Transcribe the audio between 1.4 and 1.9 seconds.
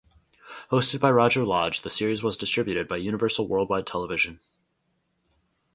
Lodge, the